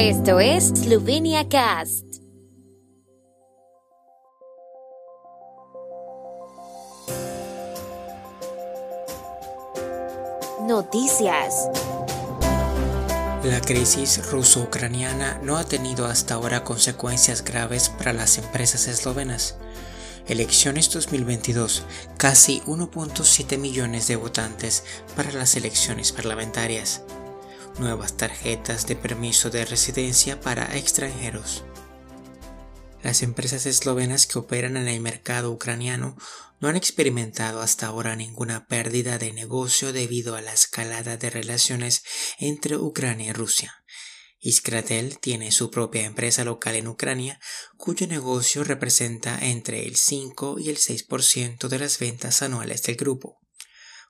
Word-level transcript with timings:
Esto 0.00 0.38
es 0.38 0.68
Slovenia 0.68 1.48
Cast. 1.48 2.04
Noticias. 10.62 11.68
La 13.42 13.60
crisis 13.60 14.30
ruso-ucraniana 14.30 15.40
no 15.42 15.56
ha 15.56 15.64
tenido 15.64 16.06
hasta 16.06 16.34
ahora 16.34 16.62
consecuencias 16.62 17.42
graves 17.42 17.88
para 17.88 18.12
las 18.12 18.38
empresas 18.38 18.86
eslovenas. 18.86 19.56
Elecciones 20.28 20.92
2022, 20.92 21.82
casi 22.16 22.60
1.7 22.66 23.58
millones 23.58 24.06
de 24.06 24.14
votantes 24.14 24.84
para 25.16 25.32
las 25.32 25.56
elecciones 25.56 26.12
parlamentarias. 26.12 27.02
Nuevas 27.78 28.16
tarjetas 28.16 28.88
de 28.88 28.96
permiso 28.96 29.50
de 29.50 29.64
residencia 29.64 30.40
para 30.40 30.76
extranjeros. 30.76 31.62
Las 33.04 33.22
empresas 33.22 33.66
eslovenas 33.66 34.26
que 34.26 34.40
operan 34.40 34.76
en 34.76 34.88
el 34.88 35.00
mercado 35.00 35.52
ucraniano 35.52 36.16
no 36.58 36.66
han 36.66 36.74
experimentado 36.74 37.60
hasta 37.60 37.86
ahora 37.86 38.16
ninguna 38.16 38.66
pérdida 38.66 39.18
de 39.18 39.32
negocio 39.32 39.92
debido 39.92 40.34
a 40.34 40.40
la 40.40 40.52
escalada 40.52 41.18
de 41.18 41.30
relaciones 41.30 42.02
entre 42.40 42.76
Ucrania 42.76 43.30
y 43.30 43.32
Rusia. 43.32 43.84
Iskratel 44.40 45.20
tiene 45.20 45.52
su 45.52 45.70
propia 45.70 46.04
empresa 46.04 46.42
local 46.42 46.74
en 46.74 46.88
Ucrania, 46.88 47.38
cuyo 47.76 48.08
negocio 48.08 48.64
representa 48.64 49.38
entre 49.40 49.86
el 49.86 49.94
5 49.94 50.58
y 50.58 50.70
el 50.70 50.78
6% 50.78 51.68
de 51.68 51.78
las 51.78 52.00
ventas 52.00 52.42
anuales 52.42 52.82
del 52.82 52.96
grupo. 52.96 53.38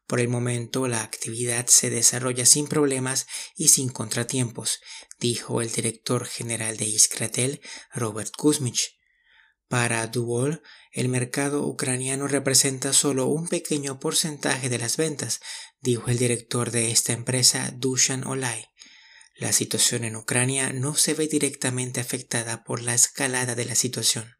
Por 0.09 0.21
el 0.21 0.29
momento, 0.29 0.89
la 0.89 1.03
actividad 1.03 1.67
se 1.67 1.91
desarrolla 1.91 2.47
sin 2.47 2.67
problemas 2.67 3.27
y 3.57 3.69
sin 3.69 3.91
contratiempos, 3.91 4.81
dijo 5.21 5.61
el 5.61 5.71
director 5.71 6.25
general 6.25 6.79
de 6.79 6.87
Iskratel, 6.87 7.61
Robert 7.92 8.33
Kuzmich. 8.34 8.98
Para 9.69 10.06
Duol, 10.06 10.62
el 10.92 11.11
mercado 11.11 11.67
ucraniano 11.67 12.27
representa 12.27 12.95
solo 12.95 13.27
un 13.27 13.48
pequeño 13.48 14.01
porcentaje 14.01 14.70
de 14.70 14.79
las 14.79 14.97
ventas, 14.97 15.41
dijo 15.83 16.09
el 16.09 16.17
director 16.17 16.70
de 16.70 16.91
esta 16.91 17.12
empresa, 17.12 17.70
Dushan 17.77 18.27
Olay. 18.27 18.64
La 19.36 19.53
situación 19.53 20.05
en 20.05 20.17
Ucrania 20.17 20.73
no 20.73 20.95
se 20.95 21.12
ve 21.12 21.29
directamente 21.29 22.01
afectada 22.01 22.64
por 22.64 22.81
la 22.81 22.95
escalada 22.95 23.55
de 23.55 23.67
la 23.67 23.75
situación. 23.75 24.38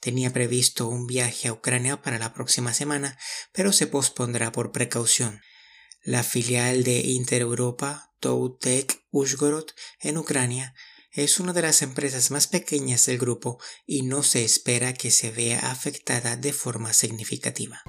Tenía 0.00 0.32
previsto 0.32 0.88
un 0.88 1.06
viaje 1.06 1.48
a 1.48 1.52
Ucrania 1.52 2.02
para 2.02 2.18
la 2.18 2.34
próxima 2.34 2.74
semana, 2.74 3.18
pero 3.52 3.72
se 3.72 3.86
pospondrá 3.86 4.52
por 4.52 4.72
precaución. 4.72 5.40
La 6.02 6.22
filial 6.22 6.84
de 6.84 7.00
Intereuropa, 7.00 8.12
Toutek 8.20 9.04
Ushgorod, 9.10 9.66
en 10.00 10.18
Ucrania, 10.18 10.74
es 11.10 11.40
una 11.40 11.52
de 11.52 11.62
las 11.62 11.82
empresas 11.82 12.30
más 12.30 12.46
pequeñas 12.46 13.06
del 13.06 13.18
grupo 13.18 13.58
y 13.86 14.02
no 14.02 14.22
se 14.22 14.44
espera 14.44 14.92
que 14.92 15.10
se 15.10 15.30
vea 15.30 15.70
afectada 15.70 16.36
de 16.36 16.52
forma 16.52 16.92
significativa. 16.92 17.82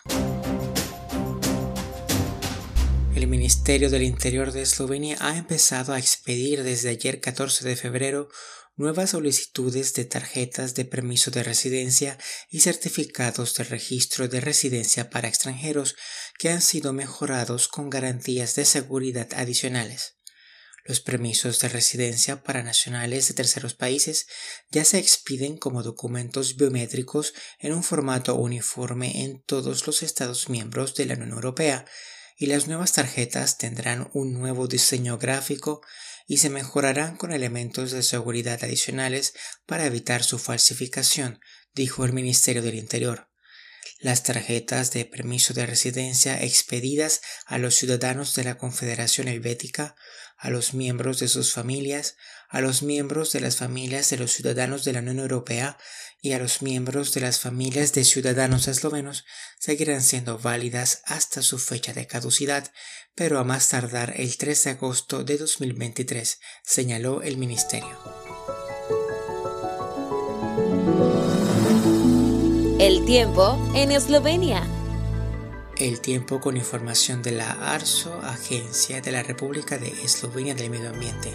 El 3.13 3.27
Ministerio 3.27 3.89
del 3.89 4.03
Interior 4.03 4.53
de 4.53 4.61
Eslovenia 4.61 5.17
ha 5.19 5.35
empezado 5.35 5.91
a 5.91 5.99
expedir 5.99 6.63
desde 6.63 6.91
ayer 6.91 7.19
14 7.19 7.67
de 7.67 7.75
febrero 7.75 8.29
nuevas 8.79 9.09
solicitudes 9.09 9.93
de 9.93 10.05
tarjetas 10.05 10.73
de 10.73 10.85
permiso 10.85 11.31
de 11.31 11.43
residencia 11.43 12.17
y 12.49 12.61
certificados 12.61 13.53
de 13.55 13.65
registro 13.65 14.29
de 14.29 14.39
residencia 14.39 15.09
para 15.09 15.27
extranjeros 15.27 15.97
que 16.37 16.49
han 16.49 16.61
sido 16.61 16.93
mejorados 16.93 17.67
con 17.67 17.89
garantías 17.89 18.55
de 18.55 18.63
seguridad 18.63 19.27
adicionales. 19.35 20.15
Los 20.85 21.01
permisos 21.01 21.59
de 21.59 21.67
residencia 21.67 22.41
para 22.41 22.63
nacionales 22.63 23.27
de 23.27 23.33
terceros 23.33 23.73
países 23.73 24.27
ya 24.71 24.85
se 24.85 24.97
expiden 24.97 25.57
como 25.57 25.83
documentos 25.83 26.55
biométricos 26.55 27.33
en 27.59 27.73
un 27.73 27.83
formato 27.83 28.35
uniforme 28.35 29.25
en 29.25 29.43
todos 29.43 29.87
los 29.87 30.03
Estados 30.03 30.47
miembros 30.47 30.95
de 30.95 31.05
la 31.05 31.15
Unión 31.15 31.31
Europea 31.31 31.85
y 32.37 32.45
las 32.45 32.67
nuevas 32.67 32.93
tarjetas 32.93 33.57
tendrán 33.57 34.09
un 34.13 34.31
nuevo 34.31 34.69
diseño 34.69 35.17
gráfico 35.17 35.81
y 36.29 36.37
se 36.37 36.51
mejorarán 36.51 37.17
con 37.17 37.31
elementos 37.31 37.89
de 37.89 38.03
seguridad 38.03 38.63
adicionales 38.63 39.33
para 39.65 39.87
evitar 39.87 40.23
su 40.23 40.37
falsificación, 40.37 41.39
dijo 41.73 42.05
el 42.05 42.13
Ministerio 42.13 42.61
del 42.61 42.75
Interior. 42.75 43.31
Las 43.99 44.21
tarjetas 44.21 44.91
de 44.91 45.05
permiso 45.05 45.55
de 45.55 45.65
residencia 45.65 46.39
expedidas 46.39 47.21
a 47.47 47.57
los 47.57 47.73
ciudadanos 47.73 48.35
de 48.35 48.43
la 48.43 48.59
Confederación 48.59 49.27
Helvética, 49.27 49.95
a 50.37 50.51
los 50.51 50.75
miembros 50.75 51.19
de 51.19 51.29
sus 51.29 51.51
familias, 51.51 52.15
a 52.49 52.61
los 52.61 52.81
miembros 52.81 53.31
de 53.31 53.41
las 53.41 53.57
familias 53.57 54.09
de 54.09 54.17
los 54.17 54.31
ciudadanos 54.31 54.83
de 54.83 54.93
la 54.93 54.99
Unión 54.99 55.19
Europea 55.19 55.77
y 56.21 56.33
a 56.33 56.39
los 56.39 56.61
miembros 56.61 57.13
de 57.13 57.21
las 57.21 57.39
familias 57.39 57.93
de 57.93 58.03
ciudadanos 58.03 58.67
eslovenos 58.67 59.23
seguirán 59.59 60.01
siendo 60.01 60.37
válidas 60.37 61.01
hasta 61.05 61.41
su 61.41 61.59
fecha 61.59 61.93
de 61.93 62.07
caducidad, 62.07 62.71
pero 63.15 63.39
a 63.39 63.43
más 63.43 63.69
tardar 63.69 64.13
el 64.17 64.35
3 64.35 64.63
de 64.63 64.69
agosto 64.71 65.23
de 65.23 65.37
2023, 65.37 66.39
señaló 66.63 67.21
el 67.21 67.37
Ministerio. 67.37 67.97
El 72.79 73.05
tiempo 73.05 73.71
en 73.75 73.91
Eslovenia. 73.91 74.65
El 75.77 76.01
tiempo 76.01 76.41
con 76.41 76.57
información 76.57 77.21
de 77.21 77.31
la 77.31 77.51
ARSO, 77.73 78.13
Agencia 78.23 78.99
de 79.01 79.11
la 79.11 79.23
República 79.23 79.77
de 79.77 79.87
Eslovenia 80.03 80.55
del 80.55 80.69
Medio 80.69 80.89
Ambiente. 80.89 81.31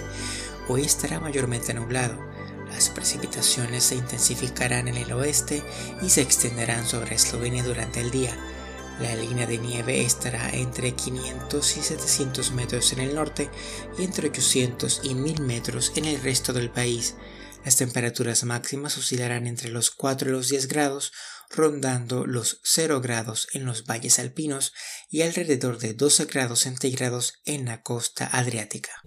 Hoy 0.69 0.82
estará 0.82 1.20
mayormente 1.20 1.75
nublado 1.75 2.34
las 2.75 2.88
precipitaciones 2.88 3.84
se 3.84 3.94
intensificarán 3.94 4.88
en 4.88 4.97
el 4.97 5.12
oeste 5.12 5.62
y 6.02 6.10
se 6.10 6.22
extenderán 6.22 6.86
sobre 6.88 7.14
Eslovenia 7.14 7.62
durante 7.62 8.00
el 8.00 8.10
día. 8.10 8.36
La 9.00 9.15
línea 9.15 9.47
de 9.47 9.59
nieve 9.59 10.03
estará 10.03 10.50
entre 10.50 10.92
500 10.92 11.77
y 11.77 11.83
700 11.83 12.50
metros 12.50 12.92
en 12.92 12.98
el 12.98 13.15
norte 13.15 13.48
y 13.97 14.03
entre 14.03 14.28
800 14.28 15.03
y 15.04 15.15
1000 15.15 15.41
metros 15.42 15.92
en 15.94 16.04
el 16.04 16.21
resto 16.21 16.53
del 16.53 16.68
país. 16.68 17.15
Las 17.65 17.77
temperaturas 17.77 18.42
máximas 18.42 18.98
oscilarán 18.98 19.47
entre 19.47 19.71
los 19.71 19.92
4 19.92 20.28
y 20.28 20.33
los 20.33 20.48
10 20.48 20.66
grados, 20.66 21.12
rondando 21.50 22.27
los 22.27 22.59
0 22.65 23.00
grados 23.00 23.47
en 23.53 23.65
los 23.66 23.84
valles 23.84 24.18
alpinos 24.18 24.72
y 25.10 25.22
alrededor 25.22 25.78
de 25.78 25.94
12 25.94 26.24
grados 26.27 26.60
centígrados 26.60 27.34
en 27.44 27.66
la 27.66 27.83
costa 27.83 28.27
adriática. 28.27 29.03